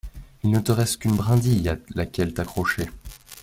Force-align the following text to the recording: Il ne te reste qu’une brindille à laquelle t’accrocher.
Il 0.43 0.49
ne 0.49 0.59
te 0.59 0.71
reste 0.71 0.97
qu’une 0.97 1.15
brindille 1.15 1.69
à 1.69 1.77
laquelle 1.93 2.33
t’accrocher. 2.33 2.89